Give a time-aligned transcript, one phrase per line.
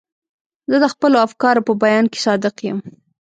[0.69, 2.79] زه د خپلو افکارو په بیان کې صادق یم.